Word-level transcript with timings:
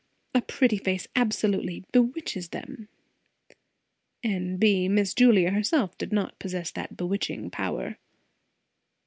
A 0.33 0.41
pretty 0.41 0.79
face 0.79 1.07
absolutely 1.15 1.83
bewitches 1.91 2.49
them." 2.49 2.87
N. 4.23 4.57
B. 4.57 4.87
Miss 4.89 5.13
Julia 5.13 5.51
herself 5.51 5.95
did 5.95 6.11
not 6.11 6.39
possess 6.39 6.71
that 6.71 6.97
bewitching 6.97 7.51
power. 7.51 7.99